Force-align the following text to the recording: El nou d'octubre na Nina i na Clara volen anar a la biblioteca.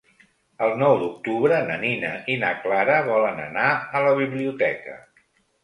El 0.67 0.71
nou 0.83 0.95
d'octubre 1.01 1.59
na 1.67 1.75
Nina 1.83 2.09
i 2.33 2.39
na 2.45 2.51
Clara 2.65 2.97
volen 3.13 3.45
anar 3.47 3.69
a 4.01 4.05
la 4.09 4.17
biblioteca. 4.25 5.01